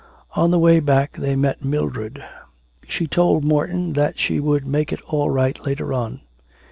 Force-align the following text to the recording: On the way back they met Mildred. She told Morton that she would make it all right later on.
On 0.31 0.49
the 0.49 0.57
way 0.57 0.79
back 0.79 1.13
they 1.17 1.35
met 1.35 1.63
Mildred. 1.63 2.23
She 2.87 3.05
told 3.05 3.43
Morton 3.45 3.93
that 3.93 4.17
she 4.17 4.39
would 4.39 4.65
make 4.65 4.91
it 4.91 4.99
all 5.05 5.29
right 5.29 5.63
later 5.63 5.93
on. 5.93 6.21